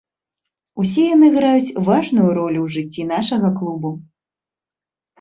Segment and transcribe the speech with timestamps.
[0.83, 3.97] Усе яны граюць важную ролю ў жыцці нашага клуба.